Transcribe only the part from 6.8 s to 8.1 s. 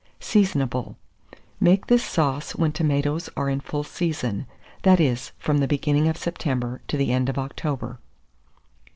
to the end of October.